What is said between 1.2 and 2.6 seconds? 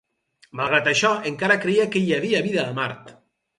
encara creia que hi havia